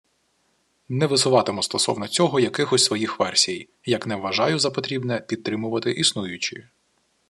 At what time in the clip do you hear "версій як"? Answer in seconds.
3.19-4.07